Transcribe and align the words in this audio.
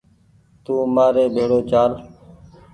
تو 0.63 0.73
مآري 0.95 1.25
ڀيڙو 1.35 1.59
چآل 1.69 1.91